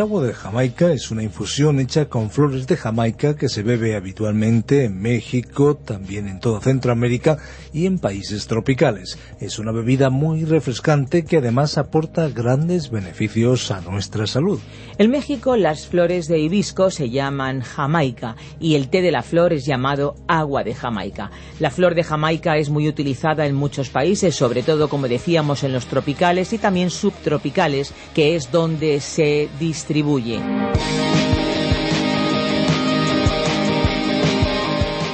[0.00, 4.84] Agua de Jamaica es una infusión hecha con flores de Jamaica que se bebe habitualmente
[4.84, 7.38] en México, también en toda Centroamérica
[7.72, 9.16] y en países tropicales.
[9.38, 14.58] Es una bebida muy refrescante que además aporta grandes beneficios a nuestra salud.
[14.98, 19.52] En México las flores de hibisco se llaman Jamaica y el té de la flor
[19.52, 21.30] es llamado agua de Jamaica.
[21.60, 25.72] La flor de Jamaica es muy utilizada en muchos países, sobre todo como decíamos en
[25.72, 30.40] los tropicales y también subtropicales, que es donde se distribuye.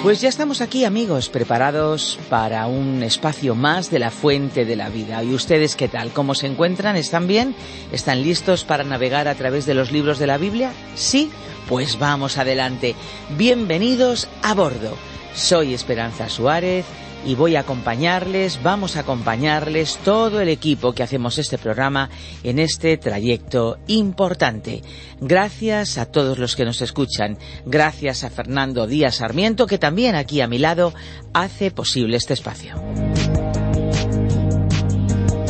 [0.06, 4.88] Pues ya estamos aquí amigos, preparados para un espacio más de la fuente de la
[4.88, 5.20] vida.
[5.24, 6.12] ¿Y ustedes qué tal?
[6.12, 6.94] ¿Cómo se encuentran?
[6.94, 7.56] ¿Están bien?
[7.90, 10.70] ¿Están listos para navegar a través de los libros de la Biblia?
[10.94, 11.28] ¿Sí?
[11.68, 12.94] Pues vamos adelante.
[13.36, 14.96] Bienvenidos a bordo.
[15.34, 16.86] Soy Esperanza Suárez
[17.26, 22.08] y voy a acompañarles, vamos a acompañarles todo el equipo que hacemos este programa
[22.44, 24.82] en este trayecto importante.
[25.20, 30.40] Gracias a todos los que nos escuchan, gracias a Fernando Díaz Sarmiento que también aquí
[30.40, 30.94] a mi lado
[31.34, 32.80] hace posible este espacio.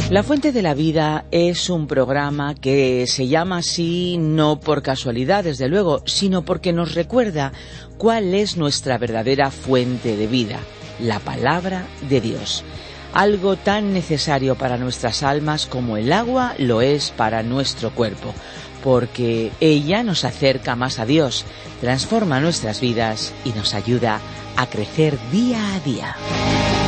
[0.08, 5.44] La Fuente de la Vida es un programa que se llama así no por casualidad,
[5.44, 7.52] desde luego, sino porque nos recuerda
[7.98, 10.60] cuál es nuestra verdadera fuente de vida
[11.00, 12.64] la palabra de Dios.
[13.12, 18.34] Algo tan necesario para nuestras almas como el agua lo es para nuestro cuerpo,
[18.82, 21.44] porque ella nos acerca más a Dios,
[21.80, 24.20] transforma nuestras vidas y nos ayuda
[24.56, 26.85] a crecer día a día.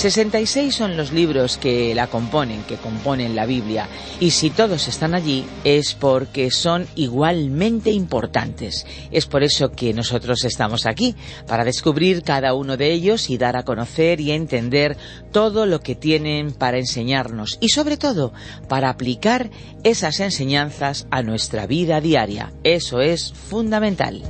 [0.00, 3.86] 66 son los libros que la componen, que componen la Biblia,
[4.18, 8.86] y si todos están allí es porque son igualmente importantes.
[9.10, 11.16] Es por eso que nosotros estamos aquí,
[11.46, 14.96] para descubrir cada uno de ellos y dar a conocer y entender
[15.32, 18.32] todo lo que tienen para enseñarnos y sobre todo
[18.68, 19.50] para aplicar
[19.84, 22.54] esas enseñanzas a nuestra vida diaria.
[22.64, 24.22] Eso es fundamental.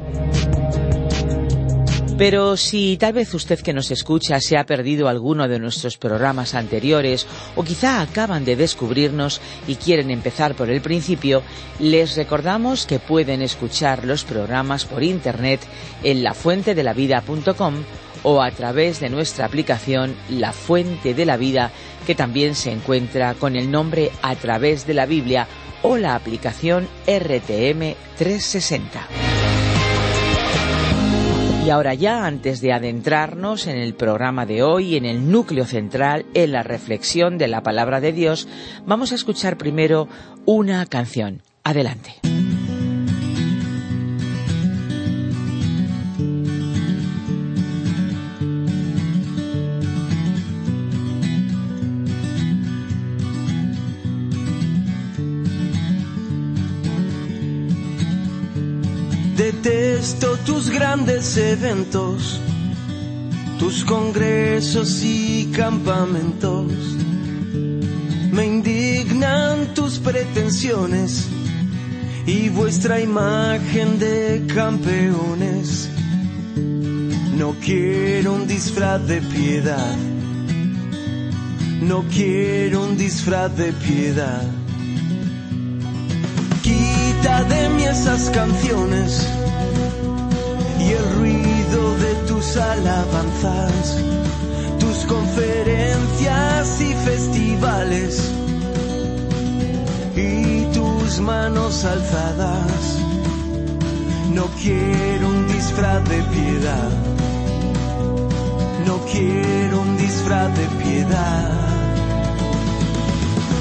[2.20, 6.54] Pero si tal vez usted que nos escucha se ha perdido alguno de nuestros programas
[6.54, 7.26] anteriores
[7.56, 11.42] o quizá acaban de descubrirnos y quieren empezar por el principio,
[11.78, 15.60] les recordamos que pueden escuchar los programas por internet
[16.02, 17.74] en lafuentedelavida.com
[18.24, 21.70] o a través de nuestra aplicación La Fuente de la Vida,
[22.06, 25.48] que también se encuentra con el nombre A través de la Biblia
[25.80, 29.39] o la aplicación RTM 360.
[31.64, 36.24] Y ahora ya, antes de adentrarnos en el programa de hoy, en el núcleo central,
[36.32, 38.48] en la reflexión de la palabra de Dios,
[38.86, 40.08] vamos a escuchar primero
[40.46, 41.42] una canción.
[41.62, 42.14] Adelante.
[60.00, 62.40] Tus grandes eventos,
[63.58, 66.72] tus congresos y campamentos.
[68.32, 71.26] Me indignan tus pretensiones
[72.24, 75.90] y vuestra imagen de campeones.
[77.36, 79.96] No quiero un disfraz de piedad.
[81.82, 84.44] No quiero un disfraz de piedad
[86.62, 89.28] quita de mí esas canciones
[90.90, 93.96] y el ruido de tus alabanzas,
[94.80, 98.32] tus conferencias y festivales
[100.16, 102.98] y tus manos alzadas.
[104.34, 106.90] No quiero un disfraz de piedad,
[108.86, 111.50] no quiero un disfraz de piedad.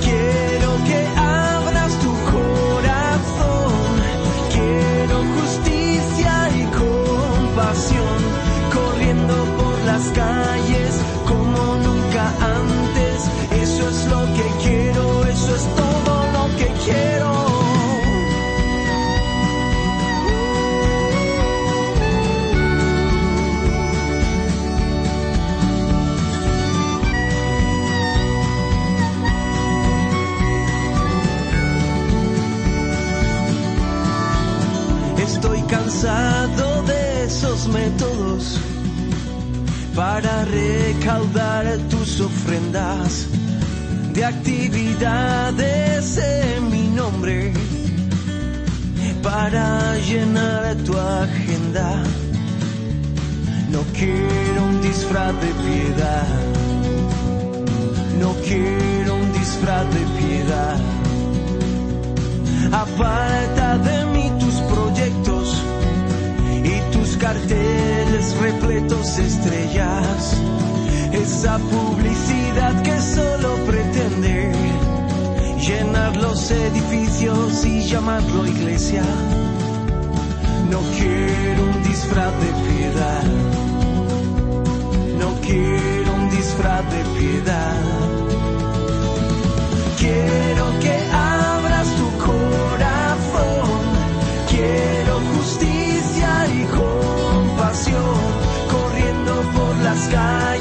[0.02, 1.08] Quiero que
[41.10, 43.28] recaudar tus ofrendas
[44.14, 47.52] de actividades en mi nombre
[49.24, 52.04] para llenar tu agenda.
[53.72, 56.28] No quiero un disfraz de piedad,
[58.20, 60.78] no quiero un disfraz de piedad.
[62.72, 63.29] Aparta
[71.42, 74.52] Esa publicidad que solo pretende
[75.58, 79.04] llenar los edificios y llamarlo iglesia.
[80.70, 83.24] No quiero un disfraz de piedad.
[85.18, 87.78] No quiero un disfraz de piedad.
[89.98, 93.80] Quiero que abras tu corazón.
[94.50, 98.18] Quiero justicia y compasión.
[98.70, 100.59] Corriendo por las calles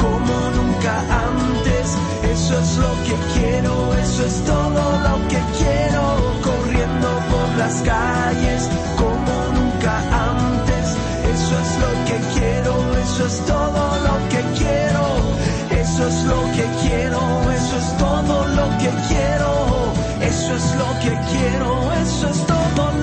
[0.00, 0.94] como nunca
[1.28, 1.86] antes.
[2.22, 6.04] Eso es lo que quiero, eso es todo lo que quiero.
[6.42, 9.94] Corriendo por las calles como nunca
[10.32, 10.86] antes.
[11.34, 12.72] Eso es lo que quiero,
[13.04, 15.04] eso es todo lo que quiero.
[15.70, 17.20] Eso es lo que quiero,
[17.58, 19.52] eso es todo lo que quiero.
[20.20, 22.93] Eso es lo que quiero, eso es todo lo que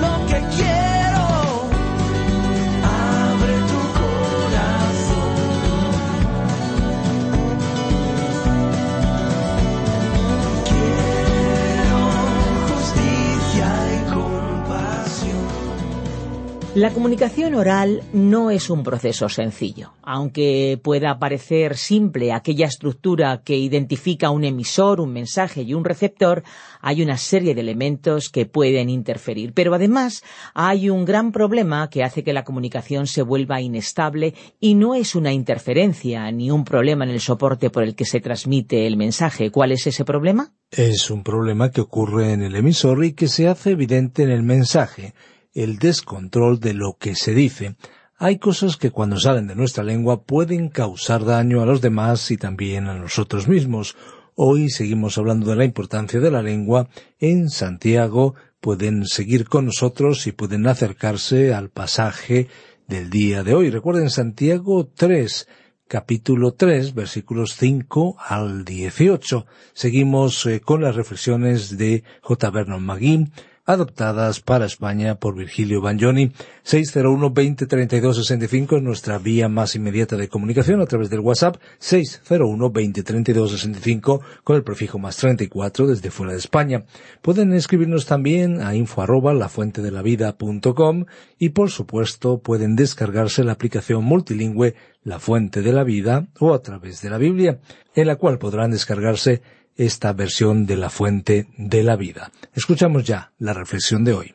[16.74, 19.92] La comunicación oral no es un proceso sencillo.
[20.02, 26.42] Aunque pueda parecer simple aquella estructura que identifica un emisor, un mensaje y un receptor,
[26.80, 29.52] hay una serie de elementos que pueden interferir.
[29.52, 30.22] Pero además
[30.54, 35.14] hay un gran problema que hace que la comunicación se vuelva inestable y no es
[35.14, 39.50] una interferencia ni un problema en el soporte por el que se transmite el mensaje.
[39.50, 40.54] ¿Cuál es ese problema?
[40.70, 44.42] Es un problema que ocurre en el emisor y que se hace evidente en el
[44.42, 45.12] mensaje,
[45.54, 47.76] el descontrol de lo que se dice.
[48.16, 52.36] Hay cosas que cuando salen de nuestra lengua pueden causar daño a los demás y
[52.36, 53.96] también a nosotros mismos.
[54.34, 56.88] Hoy seguimos hablando de la importancia de la lengua.
[57.18, 62.48] En Santiago pueden seguir con nosotros y pueden acercarse al pasaje
[62.86, 63.70] del día de hoy.
[63.70, 65.48] Recuerden Santiago 3,
[65.88, 69.46] capítulo 3, versículos 5 al 18.
[69.72, 72.50] Seguimos eh, con las reflexiones de J.
[72.50, 73.32] Vernon McGee,
[73.64, 76.32] adoptadas para España por Virgilio Bagnoni.
[76.64, 81.58] 601-2032-65 es nuestra vía más inmediata de comunicación a través del WhatsApp.
[81.80, 86.82] 601-2032-65 con el prefijo más 34 desde fuera de España.
[87.20, 91.04] Pueden escribirnos también a info arroba lafuentedelavida.com
[91.38, 94.74] y por supuesto pueden descargarse la aplicación multilingüe
[95.04, 97.58] La Fuente de la Vida o a través de la Biblia,
[97.94, 99.42] en la cual podrán descargarse
[99.76, 102.32] esta versión de la fuente de la vida.
[102.54, 104.34] Escuchamos ya la reflexión de hoy.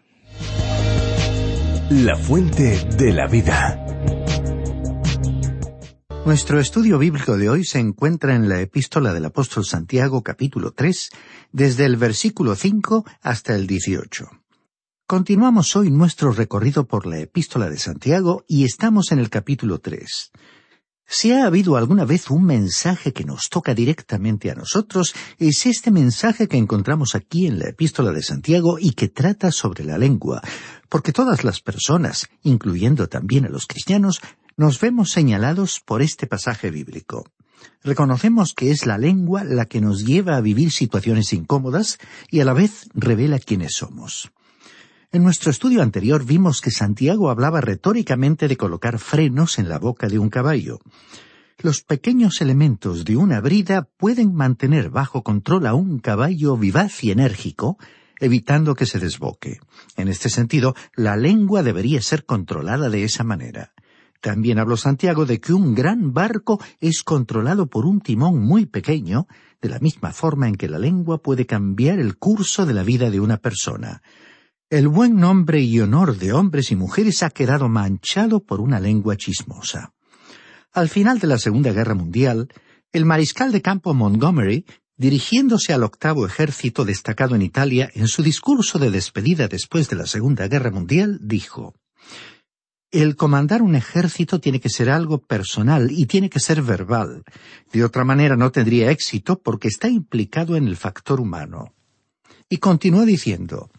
[1.90, 3.84] La fuente de la vida.
[6.26, 11.10] Nuestro estudio bíblico de hoy se encuentra en la epístola del apóstol Santiago capítulo 3,
[11.54, 14.30] desde el versículo 5 hasta el 18.
[15.08, 20.34] Continuamos hoy nuestro recorrido por la epístola de Santiago y estamos en el capítulo 3.
[21.10, 25.90] Si ha habido alguna vez un mensaje que nos toca directamente a nosotros, es este
[25.90, 30.42] mensaje que encontramos aquí en la epístola de Santiago y que trata sobre la lengua,
[30.90, 34.20] porque todas las personas, incluyendo también a los cristianos,
[34.58, 37.24] nos vemos señalados por este pasaje bíblico.
[37.84, 42.00] Reconocemos que es la lengua la que nos lleva a vivir situaciones incómodas
[42.30, 44.30] y a la vez revela quiénes somos.
[45.10, 50.10] En nuestro estudio anterior vimos que Santiago hablaba retóricamente de colocar frenos en la boca
[50.10, 50.80] de un caballo.
[51.60, 57.12] Los pequeños elementos de una brida pueden mantener bajo control a un caballo vivaz y
[57.12, 57.78] enérgico,
[58.20, 59.62] evitando que se desboque.
[59.96, 63.72] En este sentido, la lengua debería ser controlada de esa manera.
[64.20, 69.28] También habló Santiago de que un gran barco es controlado por un timón muy pequeño,
[69.62, 73.10] de la misma forma en que la lengua puede cambiar el curso de la vida
[73.10, 74.02] de una persona.
[74.70, 79.16] El buen nombre y honor de hombres y mujeres ha quedado manchado por una lengua
[79.16, 79.94] chismosa.
[80.74, 82.50] Al final de la Segunda Guerra Mundial,
[82.92, 84.66] el mariscal de campo Montgomery,
[84.98, 90.06] dirigiéndose al octavo ejército destacado en Italia, en su discurso de despedida después de la
[90.06, 91.74] Segunda Guerra Mundial, dijo
[92.92, 97.24] El comandar un ejército tiene que ser algo personal y tiene que ser verbal.
[97.72, 101.74] De otra manera no tendría éxito porque está implicado en el factor humano.
[102.50, 103.70] Y continuó diciendo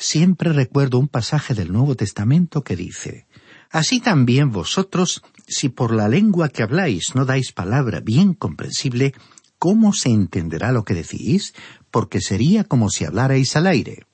[0.00, 3.26] Siempre recuerdo un pasaje del Nuevo Testamento que dice,
[3.68, 9.12] Así también vosotros, si por la lengua que habláis no dais palabra bien comprensible,
[9.58, 11.52] ¿cómo se entenderá lo que decís?
[11.90, 14.06] Porque sería como si hablarais al aire.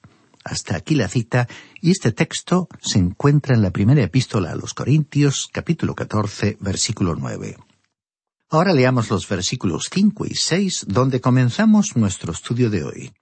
[0.43, 1.49] Hasta aquí la cita,
[1.83, 7.15] y este texto se encuentra en la primera epístola a los Corintios, capítulo 14, versículo
[7.15, 7.59] 9.
[8.49, 13.13] Ahora leamos los versículos 5 y 6, donde comenzamos nuestro estudio de hoy.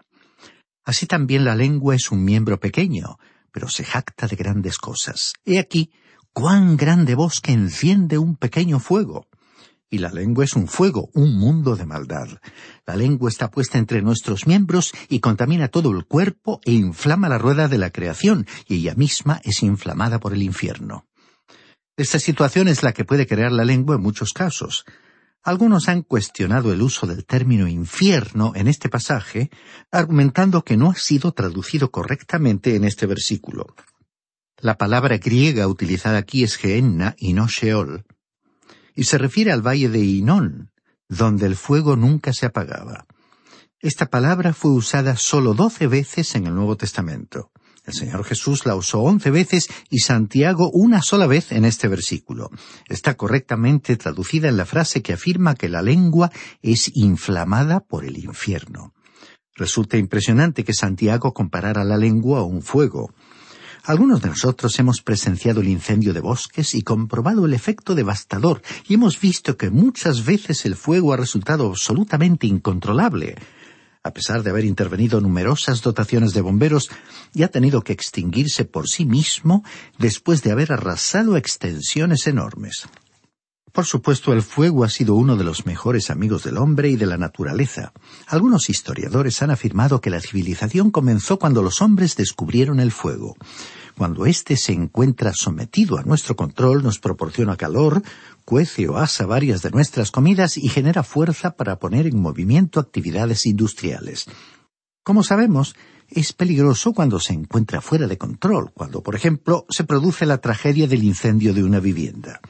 [0.85, 3.19] Así también la lengua es un miembro pequeño,
[3.53, 5.35] pero se jacta de grandes cosas.
[5.45, 5.91] He aquí
[6.33, 9.27] cuán grande bosque enciende un pequeño fuego.
[9.91, 12.29] Y la lengua es un fuego, un mundo de maldad.
[12.87, 17.37] La lengua está puesta entre nuestros miembros y contamina todo el cuerpo e inflama la
[17.37, 21.05] rueda de la creación, y ella misma es inflamada por el infierno.
[21.99, 24.87] Esta situación es la que puede crear la lengua en muchos casos.
[25.45, 29.51] Algunos han cuestionado el uso del término infierno en este pasaje,
[29.91, 33.75] argumentando que no ha sido traducido correctamente en este versículo.
[34.59, 38.05] La palabra griega utilizada aquí es Gehenna y no Sheol,
[38.95, 40.71] y se refiere al valle de Inón,
[41.09, 43.07] donde el fuego nunca se apagaba.
[43.81, 47.51] Esta palabra fue usada solo doce veces en el Nuevo Testamento.
[47.85, 52.51] El Señor Jesús la usó once veces y Santiago una sola vez en este versículo.
[52.89, 56.31] Está correctamente traducida en la frase que afirma que la lengua
[56.63, 58.95] es inflamada por el infierno.
[59.57, 63.13] Resulta impresionante que Santiago comparara la lengua a un fuego.
[63.85, 68.95] Algunos de nosotros hemos presenciado el incendio de bosques y comprobado el efecto devastador, y
[68.95, 73.35] hemos visto que muchas veces el fuego ha resultado absolutamente incontrolable.
[74.05, 76.91] A pesar de haber intervenido numerosas dotaciones de bomberos,
[77.33, 79.65] y ha tenido que extinguirse por sí mismo
[79.99, 82.89] después de haber arrasado extensiones enormes.
[83.73, 87.07] Por supuesto, el fuego ha sido uno de los mejores amigos del hombre y de
[87.07, 87.93] la naturaleza.
[88.27, 93.35] Algunos historiadores han afirmado que la civilización comenzó cuando los hombres descubrieron el fuego.
[93.97, 98.03] Cuando éste se encuentra sometido a nuestro control, nos proporciona calor,
[98.45, 103.47] cuece o asa varias de nuestras comidas y genera fuerza para poner en movimiento actividades
[103.47, 104.27] industriales.
[105.05, 105.75] Como sabemos,
[106.09, 110.87] es peligroso cuando se encuentra fuera de control, cuando, por ejemplo, se produce la tragedia
[110.87, 112.41] del incendio de una vivienda.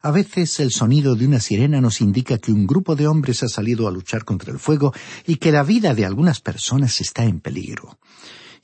[0.00, 3.48] A veces el sonido de una sirena nos indica que un grupo de hombres ha
[3.48, 4.92] salido a luchar contra el fuego
[5.26, 7.98] y que la vida de algunas personas está en peligro.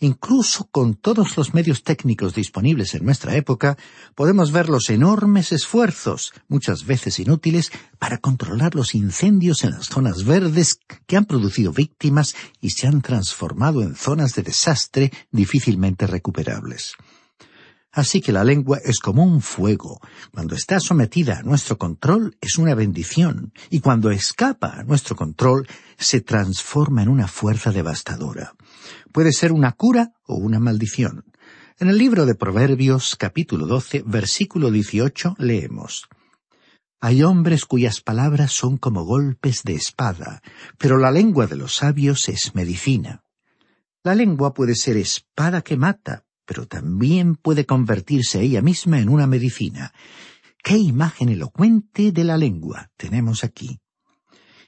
[0.00, 3.76] Incluso con todos los medios técnicos disponibles en nuestra época,
[4.14, 10.24] podemos ver los enormes esfuerzos, muchas veces inútiles, para controlar los incendios en las zonas
[10.24, 16.94] verdes que han producido víctimas y se han transformado en zonas de desastre difícilmente recuperables.
[17.94, 20.00] Así que la lengua es como un fuego.
[20.32, 25.68] Cuando está sometida a nuestro control es una bendición, y cuando escapa a nuestro control
[25.96, 28.54] se transforma en una fuerza devastadora.
[29.12, 31.24] Puede ser una cura o una maldición.
[31.78, 36.08] En el libro de Proverbios capítulo 12 versículo 18 leemos
[37.00, 40.42] Hay hombres cuyas palabras son como golpes de espada,
[40.78, 43.22] pero la lengua de los sabios es medicina.
[44.02, 49.26] La lengua puede ser espada que mata, pero también puede convertirse ella misma en una
[49.26, 49.92] medicina.
[50.62, 53.80] ¡Qué imagen elocuente de la lengua tenemos aquí!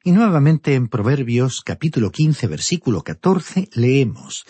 [0.05, 4.45] Y nuevamente en Proverbios capítulo 15 versículo 14 leemos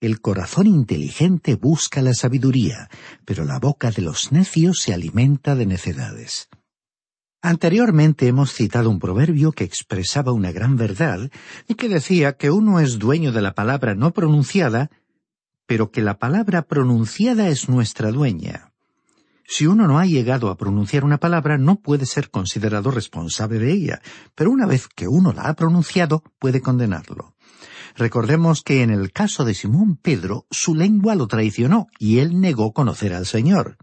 [0.00, 2.88] El corazón inteligente busca la sabiduría,
[3.24, 6.48] pero la boca de los necios se alimenta de necedades.
[7.40, 11.30] Anteriormente hemos citado un proverbio que expresaba una gran verdad
[11.68, 14.90] y que decía que uno es dueño de la palabra no pronunciada
[15.66, 18.72] pero que la palabra pronunciada es nuestra dueña.
[19.48, 23.72] Si uno no ha llegado a pronunciar una palabra, no puede ser considerado responsable de
[23.72, 24.02] ella,
[24.34, 27.34] pero una vez que uno la ha pronunciado, puede condenarlo.
[27.96, 32.72] Recordemos que en el caso de Simón Pedro, su lengua lo traicionó y él negó
[32.72, 33.78] conocer al Señor.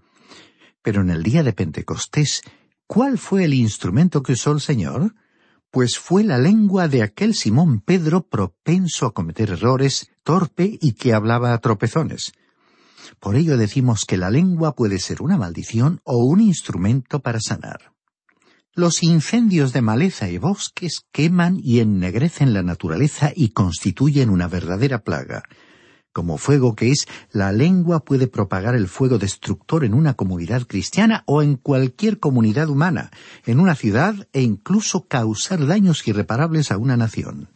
[0.82, 2.42] Pero en el día de Pentecostés,
[2.86, 5.16] ¿cuál fue el instrumento que usó el Señor?
[5.74, 11.16] Pues fue la lengua de aquel Simón Pedro propenso a cometer errores, torpe y que
[11.16, 12.34] hablaba a tropezones.
[13.20, 17.92] Por ello decimos que la lengua puede ser una maldición o un instrumento para sanar.
[18.76, 25.00] Los incendios de maleza y bosques queman y ennegrecen la naturaleza y constituyen una verdadera
[25.00, 25.42] plaga.
[26.14, 31.24] Como fuego que es, la lengua puede propagar el fuego destructor en una comunidad cristiana
[31.26, 33.10] o en cualquier comunidad humana,
[33.48, 37.50] en una ciudad e incluso causar daños irreparables a una nación.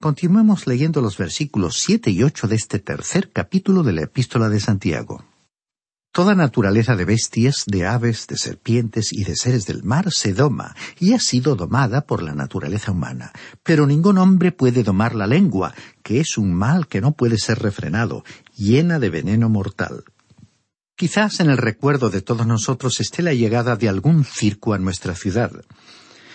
[0.00, 4.60] Continuemos leyendo los versículos siete y ocho de este tercer capítulo de la Epístola de
[4.60, 5.24] Santiago.
[6.18, 10.74] Toda naturaleza de bestias, de aves, de serpientes y de seres del mar se doma,
[10.98, 13.30] y ha sido domada por la naturaleza humana.
[13.62, 15.72] Pero ningún hombre puede domar la lengua,
[16.02, 18.24] que es un mal que no puede ser refrenado,
[18.56, 20.02] llena de veneno mortal.
[20.96, 25.14] Quizás en el recuerdo de todos nosotros esté la llegada de algún circo a nuestra
[25.14, 25.52] ciudad.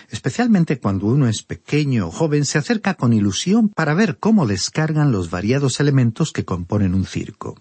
[0.08, 5.12] Especialmente cuando uno es pequeño o joven, se acerca con ilusión para ver cómo descargan
[5.12, 7.56] los variados elementos que componen un circo.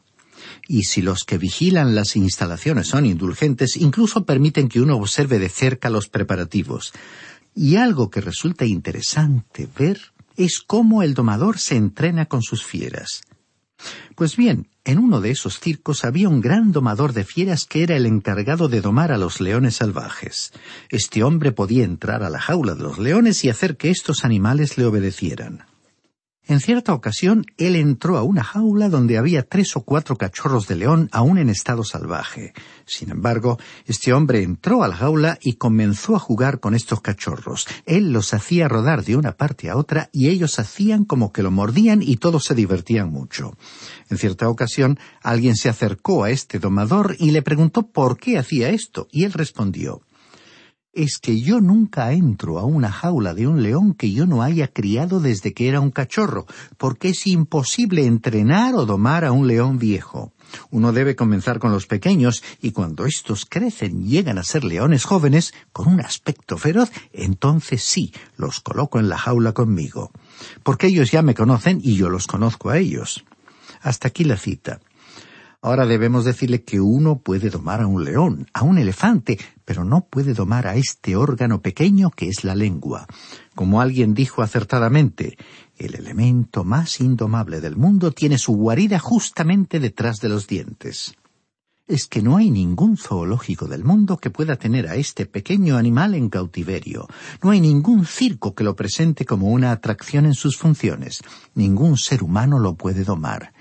[0.68, 5.50] Y si los que vigilan las instalaciones son indulgentes, incluso permiten que uno observe de
[5.50, 6.94] cerca los preparativos.
[7.56, 13.22] Y algo que resulta interesante ver es cómo el domador se entrena con sus fieras.
[14.16, 17.96] Pues bien, en uno de esos circos había un gran domador de fieras que era
[17.96, 20.54] el encargado de domar a los leones salvajes.
[20.90, 24.78] Este hombre podía entrar a la jaula de los leones y hacer que estos animales
[24.78, 25.66] le obedecieran.
[26.46, 30.76] En cierta ocasión, él entró a una jaula donde había tres o cuatro cachorros de
[30.76, 32.54] león aún en estado salvaje.
[32.86, 37.66] Sin embargo, este hombre entró a la jaula y comenzó a jugar con estos cachorros.
[37.86, 41.52] Él los hacía rodar de una parte a otra y ellos hacían como que lo
[41.52, 43.56] mordían y todos se divertían mucho.
[44.10, 48.70] En cierta ocasión, alguien se acercó a este domador y le preguntó por qué hacía
[48.70, 50.02] esto, y él respondió
[50.94, 54.68] es que yo nunca entro a una jaula de un león que yo no haya
[54.68, 56.46] criado desde que era un cachorro,
[56.78, 60.32] porque es imposible entrenar o domar a un león viejo.
[60.70, 65.04] Uno debe comenzar con los pequeños y cuando estos crecen y llegan a ser leones
[65.04, 70.12] jóvenes, con un aspecto feroz, entonces sí, los coloco en la jaula conmigo.
[70.62, 73.26] Porque ellos ya me conocen y yo los conozco a ellos.
[73.82, 74.80] Hasta aquí la cita.
[75.64, 80.06] Ahora debemos decirle que uno puede domar a un león, a un elefante, pero no
[80.06, 83.08] puede domar a este órgano pequeño que es la lengua.
[83.56, 85.38] Como alguien dijo acertadamente,
[85.78, 91.16] el elemento más indomable del mundo tiene su guarida justamente detrás de los dientes.
[91.86, 96.16] Es que no hay ningún zoológico del mundo que pueda tener a este pequeño animal
[96.16, 97.08] en cautiverio.
[97.42, 101.22] No hay ningún circo que lo presente como una atracción en sus funciones.
[101.56, 103.54] Ningún ser humano lo puede domar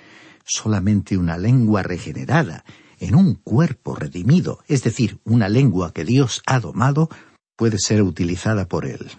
[0.44, 2.64] solamente una lengua regenerada,
[3.02, 7.10] en un cuerpo redimido, es decir, una lengua que Dios ha domado,
[7.56, 9.10] puede ser utilizada por Él.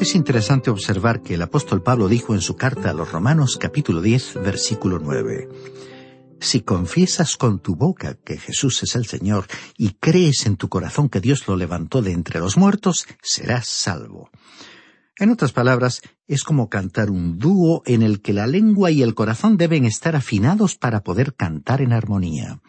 [0.00, 4.00] Es interesante observar que el apóstol Pablo dijo en su carta a los Romanos capítulo
[4.00, 5.48] 10 versículo 9,
[6.42, 9.46] Si confiesas con tu boca que Jesús es el Señor
[9.78, 14.28] y crees en tu corazón que Dios lo levantó de entre los muertos, serás salvo.
[15.18, 19.14] En otras palabras, es como cantar un dúo en el que la lengua y el
[19.14, 22.60] corazón deben estar afinados para poder cantar en armonía.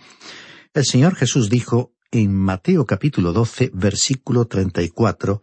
[0.76, 5.42] El Señor Jesús dijo en Mateo capítulo 12 versículo 34,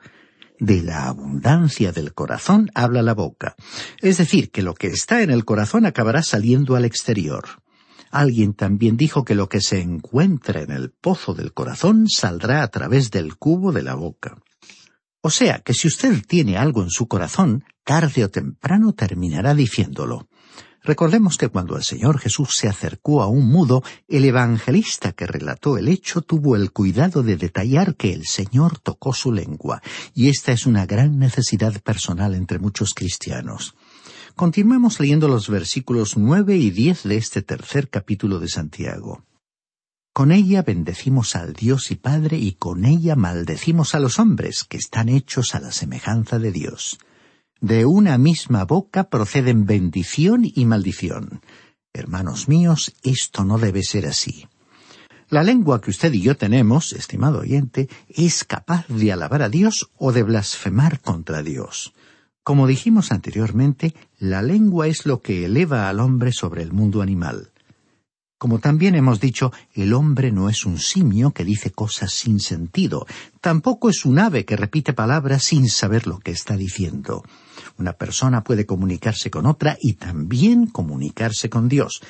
[0.60, 3.56] de la abundancia del corazón habla la boca.
[4.00, 7.60] Es decir, que lo que está en el corazón acabará saliendo al exterior.
[8.10, 12.68] Alguien también dijo que lo que se encuentra en el pozo del corazón saldrá a
[12.68, 14.36] través del cubo de la boca.
[15.22, 20.28] O sea que si usted tiene algo en su corazón, tarde o temprano terminará diciéndolo.
[20.82, 25.76] Recordemos que cuando el Señor Jesús se acercó a un mudo, el evangelista que relató
[25.76, 29.82] el hecho tuvo el cuidado de detallar que el Señor tocó su lengua,
[30.14, 33.74] y esta es una gran necesidad personal entre muchos cristianos.
[34.36, 39.24] Continuemos leyendo los versículos nueve y diez de este tercer capítulo de Santiago.
[40.12, 44.76] Con ella bendecimos al Dios y Padre y con ella maldecimos a los hombres que
[44.76, 46.98] están hechos a la semejanza de Dios.
[47.60, 51.42] De una misma boca proceden bendición y maldición.
[51.92, 54.48] Hermanos míos, esto no debe ser así.
[55.28, 59.90] La lengua que usted y yo tenemos, estimado oyente, es capaz de alabar a Dios
[59.96, 61.92] o de blasfemar contra Dios.
[62.42, 67.52] Como dijimos anteriormente, la lengua es lo que eleva al hombre sobre el mundo animal.
[68.36, 73.06] Como también hemos dicho, el hombre no es un simio que dice cosas sin sentido,
[73.40, 77.24] tampoco es un ave que repite palabras sin saber lo que está diciendo.
[77.78, 82.02] Una persona puede comunicarse con otra y también comunicarse con Dios.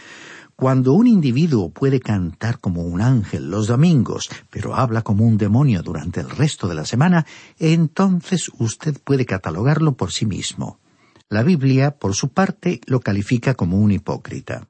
[0.57, 5.81] Cuando un individuo puede cantar como un ángel los domingos, pero habla como un demonio
[5.83, 7.25] durante el resto de la semana,
[7.61, 10.81] entonces usted puede catalogarlo por sí mismo.
[11.33, 14.69] La Biblia, por su parte, lo califica como un hipócrita.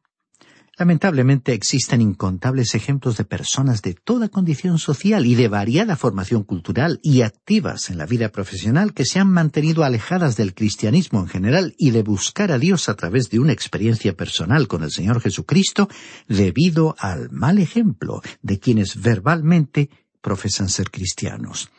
[0.77, 7.01] Lamentablemente existen incontables ejemplos de personas de toda condición social y de variada formación cultural
[7.03, 11.75] y activas en la vida profesional que se han mantenido alejadas del cristianismo en general
[11.79, 15.89] y de buscar a Dios a través de una experiencia personal con el Señor Jesucristo
[16.29, 19.89] debido al mal ejemplo de quienes verbalmente
[20.21, 21.71] profesan ser cristianos.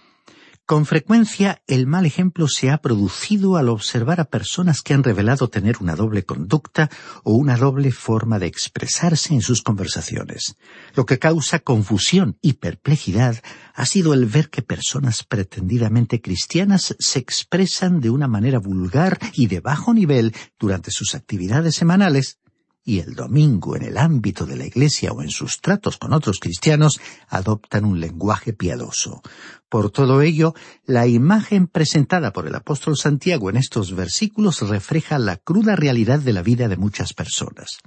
[0.66, 5.50] Con frecuencia el mal ejemplo se ha producido al observar a personas que han revelado
[5.50, 6.90] tener una doble conducta
[7.24, 10.56] o una doble forma de expresarse en sus conversaciones.
[10.96, 13.42] Lo que causa confusión y perplejidad
[13.74, 19.48] ha sido el ver que personas pretendidamente cristianas se expresan de una manera vulgar y
[19.48, 22.40] de bajo nivel durante sus actividades semanales
[22.84, 26.40] y el domingo en el ámbito de la Iglesia o en sus tratos con otros
[26.40, 29.22] cristianos adoptan un lenguaje piadoso.
[29.70, 30.54] Por todo ello,
[30.86, 36.34] la imagen presentada por el apóstol Santiago en estos versículos refleja la cruda realidad de
[36.34, 37.78] la vida de muchas personas.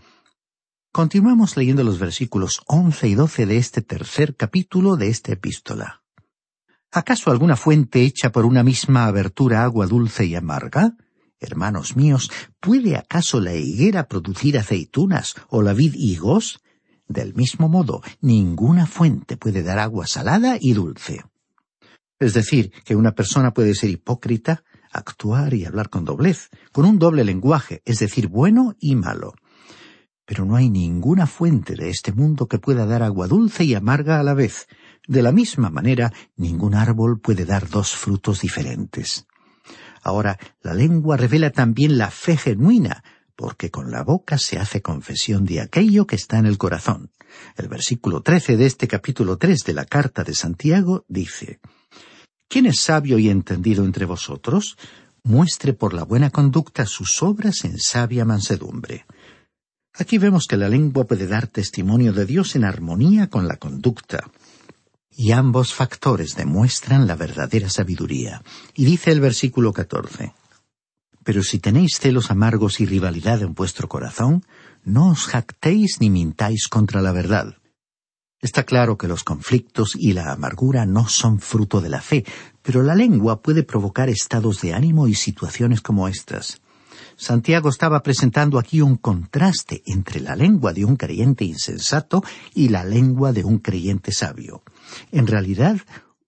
[0.93, 6.03] Continuamos leyendo los versículos once y doce de este tercer capítulo de esta epístola.
[6.93, 10.97] ¿Acaso alguna fuente hecha por una misma abertura agua dulce y amarga?
[11.45, 16.61] Hermanos míos, ¿puede acaso la higuera producir aceitunas o la vid higos?
[17.07, 21.23] Del mismo modo, ninguna fuente puede dar agua salada y dulce.
[22.19, 26.99] Es decir, que una persona puede ser hipócrita, actuar y hablar con doblez, con un
[26.99, 29.35] doble lenguaje, es decir, bueno y malo.
[30.25, 34.19] Pero no hay ninguna fuente de este mundo que pueda dar agua dulce y amarga
[34.19, 34.67] a la vez.
[35.07, 39.27] De la misma manera, ningún árbol puede dar dos frutos diferentes.
[40.05, 43.03] Ahora, la lengua revela también la fe genuina,
[43.35, 47.11] porque con la boca se hace confesión de aquello que está en el corazón.
[47.57, 51.59] El versículo trece de este capítulo tres de la carta de Santiago dice
[52.49, 54.77] ¿Quién es sabio y entendido entre vosotros?
[55.25, 59.07] Muestre por la buena conducta sus obras en sabia mansedumbre.
[59.95, 64.31] Aquí vemos que la lengua puede dar testimonio de Dios en armonía con la conducta
[65.17, 68.43] y ambos factores demuestran la verdadera sabiduría.
[68.75, 70.35] Y dice el versículo 14,
[71.23, 74.45] Pero si tenéis celos amargos y rivalidad en vuestro corazón,
[74.85, 77.57] no os jactéis ni mintáis contra la verdad.
[78.41, 82.27] Está claro que los conflictos y la amargura no son fruto de la fe,
[82.61, 86.61] pero la lengua puede provocar estados de ánimo y situaciones como estas.
[87.17, 92.23] Santiago estaba presentando aquí un contraste entre la lengua de un creyente insensato
[92.55, 94.63] y la lengua de un creyente sabio.
[95.13, 95.79] En realidad,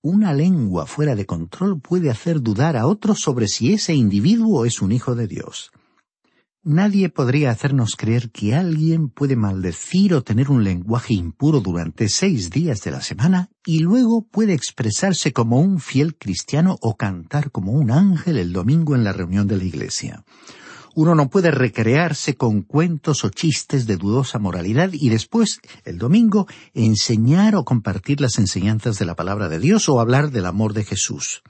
[0.02, 4.80] una lengua fuera de control puede hacer dudar a otros sobre si ese individuo es
[4.80, 5.72] un hijo de Dios.
[6.68, 12.50] Nadie podría hacernos creer que alguien puede maldecir o tener un lenguaje impuro durante seis
[12.50, 17.70] días de la semana y luego puede expresarse como un fiel cristiano o cantar como
[17.70, 20.24] un ángel el domingo en la reunión de la iglesia.
[20.96, 26.46] Uno no puede recrearse con cuentos o chistes de dudosa moralidad y después, el domingo,
[26.72, 30.84] enseñar o compartir las enseñanzas de la palabra de Dios o hablar del amor de
[30.84, 31.42] Jesús.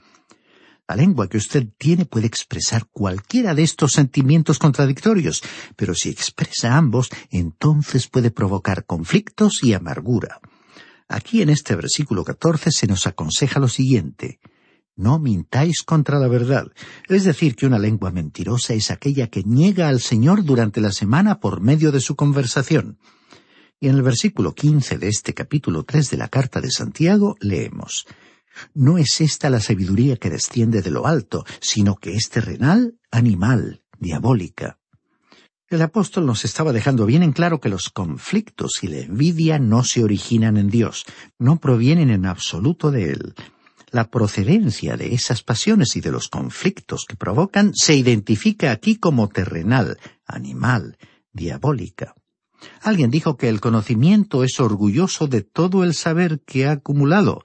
[0.85, 5.41] La lengua que usted tiene puede expresar cualquiera de estos sentimientos contradictorios,
[5.77, 10.41] pero si expresa ambos, entonces puede provocar conflictos y amargura.
[11.07, 14.41] Aquí en este versículo 14 se nos aconseja lo siguiente.
[14.97, 16.71] No mintáis contra la verdad.
[17.07, 21.39] Es decir, que una lengua mentirosa es aquella que niega al Señor durante la semana
[21.39, 22.97] por medio de su conversación.
[23.79, 28.07] Y en el versículo quince de este capítulo tres de la carta de Santiago leemos
[28.73, 33.83] No es esta la sabiduría que desciende de lo alto, sino que es terrenal, animal,
[33.99, 34.79] diabólica.
[35.69, 39.83] El apóstol nos estaba dejando bien en claro que los conflictos y la envidia no
[39.83, 41.05] se originan en Dios,
[41.37, 43.35] no provienen en absoluto de Él
[43.91, 49.29] la procedencia de esas pasiones y de los conflictos que provocan se identifica aquí como
[49.29, 50.97] terrenal, animal,
[51.31, 52.15] diabólica.
[52.81, 57.43] Alguien dijo que el conocimiento es orgulloso de todo el saber que ha acumulado,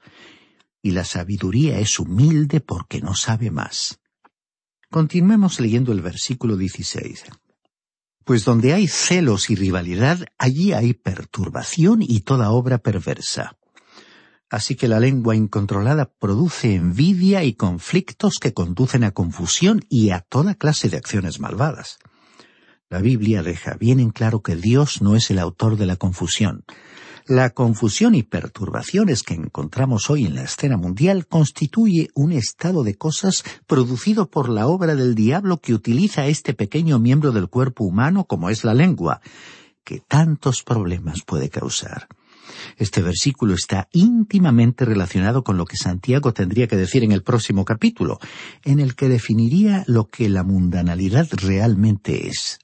[0.83, 4.01] y la sabiduría es humilde porque no sabe más.
[4.91, 7.25] Continuemos leyendo el versículo 16.
[8.25, 13.57] Pues donde hay celos y rivalidad, allí hay perturbación y toda obra perversa.
[14.53, 20.21] Así que la lengua incontrolada produce envidia y conflictos que conducen a confusión y a
[20.21, 21.99] toda clase de acciones malvadas.
[22.91, 26.67] La Biblia deja bien en claro que Dios no es el autor de la confusión.
[27.27, 32.95] La confusión y perturbaciones que encontramos hoy en la escena mundial constituye un estado de
[32.95, 38.27] cosas producido por la obra del diablo que utiliza este pequeño miembro del cuerpo humano
[38.27, 39.23] como es la lengua,
[39.83, 42.07] que tantos problemas puede causar.
[42.77, 47.65] Este versículo está íntimamente relacionado con lo que Santiago tendría que decir en el próximo
[47.65, 48.19] capítulo,
[48.65, 52.59] en el que definiría lo que la mundanalidad realmente es.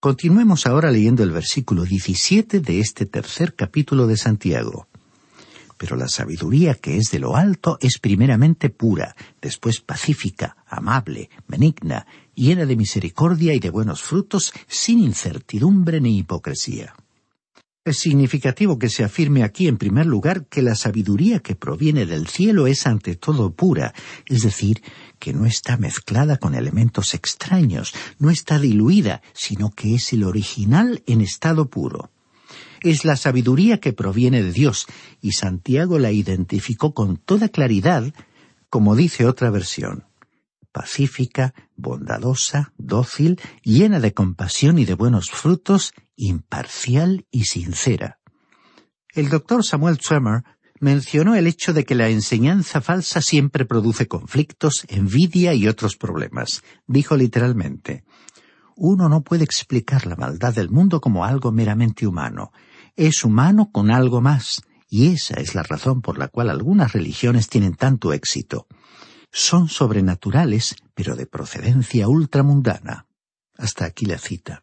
[0.00, 4.88] Continuemos ahora leyendo el versículo 17 de este tercer capítulo de Santiago.
[5.76, 12.06] Pero la sabiduría que es de lo alto es primeramente pura, después pacífica, amable, benigna,
[12.34, 16.94] llena de misericordia y de buenos frutos, sin incertidumbre ni hipocresía.
[17.82, 22.26] Es significativo que se afirme aquí, en primer lugar, que la sabiduría que proviene del
[22.26, 23.94] cielo es ante todo pura,
[24.26, 24.82] es decir,
[25.18, 31.02] que no está mezclada con elementos extraños, no está diluida, sino que es el original
[31.06, 32.10] en estado puro.
[32.82, 34.86] Es la sabiduría que proviene de Dios,
[35.22, 38.12] y Santiago la identificó con toda claridad,
[38.68, 40.09] como dice otra versión
[40.72, 48.18] pacífica, bondadosa, dócil, llena de compasión y de buenos frutos, imparcial y sincera.
[49.14, 50.44] El doctor Samuel Tremor
[50.78, 56.62] mencionó el hecho de que la enseñanza falsa siempre produce conflictos, envidia y otros problemas.
[56.86, 58.04] Dijo literalmente,
[58.76, 62.52] uno no puede explicar la maldad del mundo como algo meramente humano.
[62.96, 67.48] Es humano con algo más, y esa es la razón por la cual algunas religiones
[67.48, 68.66] tienen tanto éxito
[69.32, 73.06] son sobrenaturales, pero de procedencia ultramundana.
[73.56, 74.62] Hasta aquí la cita.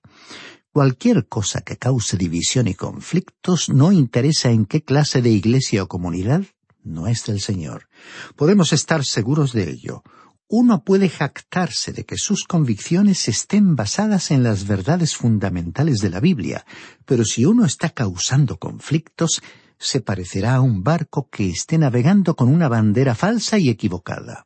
[0.71, 5.88] Cualquier cosa que cause división y conflictos no interesa en qué clase de iglesia o
[5.88, 6.43] comunidad
[6.84, 7.89] no es del Señor.
[8.36, 10.03] Podemos estar seguros de ello.
[10.47, 16.21] Uno puede jactarse de que sus convicciones estén basadas en las verdades fundamentales de la
[16.21, 16.65] Biblia,
[17.06, 19.41] pero si uno está causando conflictos,
[19.77, 24.45] se parecerá a un barco que esté navegando con una bandera falsa y equivocada.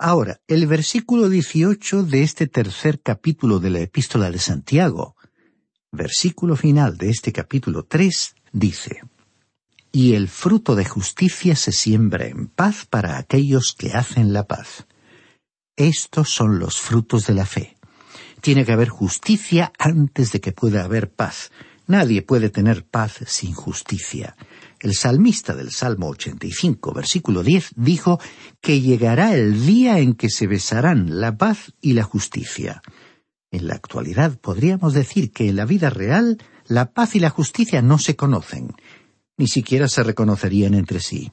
[0.00, 5.16] Ahora, el versículo 18 de este tercer capítulo de la epístola de Santiago,
[5.90, 9.02] versículo final de este capítulo 3, dice,
[9.90, 14.86] Y el fruto de justicia se siembra en paz para aquellos que hacen la paz.
[15.74, 17.76] Estos son los frutos de la fe.
[18.40, 21.50] Tiene que haber justicia antes de que pueda haber paz.
[21.88, 24.36] Nadie puede tener paz sin justicia.
[24.80, 28.20] El salmista del Salmo 85, versículo 10, dijo
[28.60, 32.82] que llegará el día en que se besarán la paz y la justicia.
[33.50, 37.82] En la actualidad podríamos decir que en la vida real la paz y la justicia
[37.82, 38.72] no se conocen,
[39.36, 41.32] ni siquiera se reconocerían entre sí.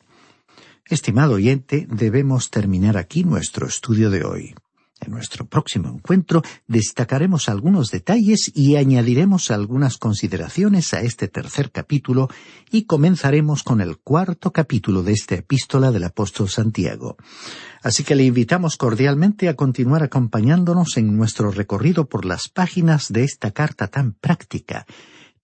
[0.85, 4.55] Estimado oyente, debemos terminar aquí nuestro estudio de hoy.
[5.01, 12.29] En nuestro próximo encuentro destacaremos algunos detalles y añadiremos algunas consideraciones a este tercer capítulo
[12.71, 17.17] y comenzaremos con el cuarto capítulo de esta epístola del apóstol Santiago.
[17.83, 23.25] Así que le invitamos cordialmente a continuar acompañándonos en nuestro recorrido por las páginas de
[23.25, 24.85] esta carta tan práctica,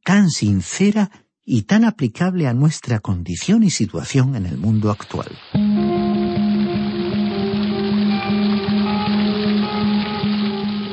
[0.03, 1.11] tan sincera
[1.43, 5.27] y tan aplicable a nuestra condición y situación en el mundo actual.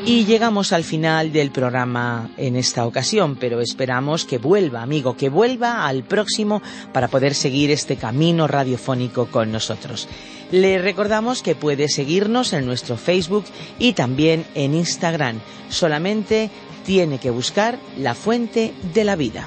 [0.08, 5.28] Y llegamos al final del programa en esta ocasión, pero esperamos que vuelva, amigo, que
[5.28, 6.62] vuelva al próximo
[6.94, 10.08] para poder seguir este camino radiofónico con nosotros.
[10.50, 13.44] Le recordamos que puede seguirnos en nuestro Facebook
[13.78, 15.40] y también en Instagram.
[15.68, 16.50] Solamente
[16.86, 19.46] tiene que buscar la fuente de la vida.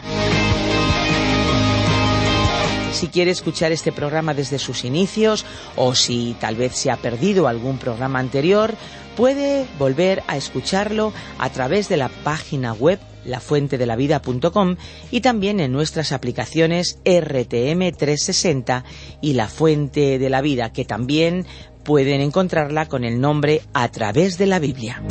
[2.91, 7.47] Si quiere escuchar este programa desde sus inicios o si tal vez se ha perdido
[7.47, 8.75] algún programa anterior,
[9.15, 14.75] puede volver a escucharlo a través de la página web lafuentedelavida.com
[15.12, 18.84] y también en nuestras aplicaciones RTM 360
[19.21, 21.45] y La Fuente de la Vida, que también
[21.84, 25.01] pueden encontrarla con el nombre A través de la Biblia.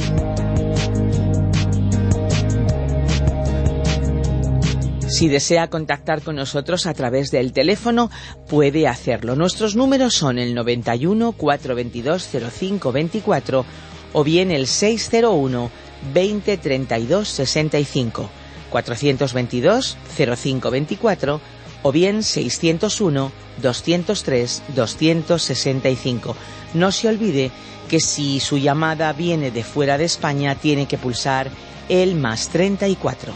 [5.10, 8.10] Si desea contactar con nosotros a través del teléfono,
[8.48, 9.34] puede hacerlo.
[9.34, 13.64] Nuestros números son el 91 422 0524
[14.12, 15.70] o bien el 601
[16.14, 18.30] 20 32 65
[18.70, 21.40] 422 0524
[21.82, 26.36] o bien 601 203 265.
[26.74, 27.50] No se olvide
[27.88, 31.50] que si su llamada viene de fuera de España tiene que pulsar
[31.88, 33.32] el más 34.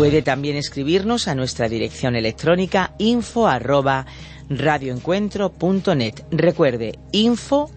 [0.00, 3.46] Puede también escribirnos a nuestra dirección electrónica info
[4.48, 6.14] radioencuentro.net.
[6.30, 7.70] Recuerde, info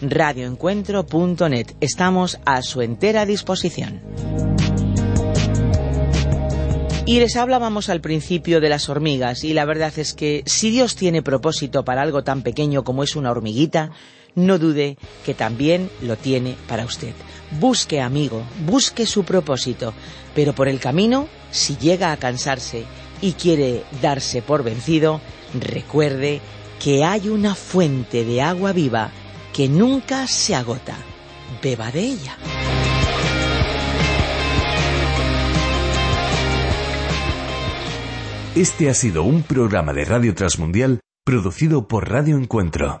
[0.00, 1.66] radioencuentro.net.
[1.80, 4.00] Estamos a su entera disposición.
[7.06, 10.94] Y les hablábamos al principio de las hormigas y la verdad es que si Dios
[10.94, 13.90] tiene propósito para algo tan pequeño como es una hormiguita,
[14.34, 17.12] no dude que también lo tiene para usted.
[17.58, 19.92] Busque, amigo, busque su propósito,
[20.34, 22.84] pero por el camino, si llega a cansarse
[23.20, 25.20] y quiere darse por vencido,
[25.58, 26.40] recuerde
[26.78, 29.10] que hay una fuente de agua viva
[29.52, 30.96] que nunca se agota.
[31.62, 32.36] Beba de ella.
[38.54, 43.00] Este ha sido un programa de Radio Transmundial producido por Radio Encuentro,